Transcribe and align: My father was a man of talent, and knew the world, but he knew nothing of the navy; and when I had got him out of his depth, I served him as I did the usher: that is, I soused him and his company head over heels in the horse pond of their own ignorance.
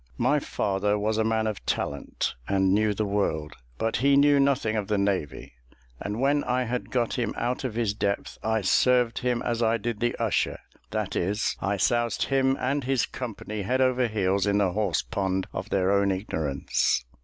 My 0.17 0.39
father 0.39 0.97
was 0.97 1.19
a 1.19 1.23
man 1.23 1.45
of 1.45 1.63
talent, 1.67 2.33
and 2.47 2.73
knew 2.73 2.91
the 2.95 3.05
world, 3.05 3.53
but 3.77 3.97
he 3.97 4.17
knew 4.17 4.39
nothing 4.39 4.75
of 4.75 4.87
the 4.87 4.97
navy; 4.97 5.53
and 5.99 6.19
when 6.19 6.43
I 6.45 6.63
had 6.63 6.89
got 6.89 7.19
him 7.19 7.35
out 7.37 7.63
of 7.63 7.75
his 7.75 7.93
depth, 7.93 8.39
I 8.43 8.61
served 8.61 9.19
him 9.19 9.43
as 9.43 9.61
I 9.61 9.77
did 9.77 9.99
the 9.99 10.15
usher: 10.15 10.57
that 10.89 11.15
is, 11.15 11.55
I 11.59 11.77
soused 11.77 12.23
him 12.29 12.57
and 12.59 12.83
his 12.83 13.05
company 13.05 13.61
head 13.61 13.79
over 13.79 14.07
heels 14.07 14.47
in 14.47 14.57
the 14.57 14.71
horse 14.71 15.03
pond 15.03 15.45
of 15.53 15.69
their 15.69 15.91
own 15.91 16.09
ignorance. 16.09 17.05